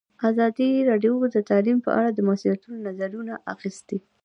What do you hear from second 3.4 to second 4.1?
اخیستي.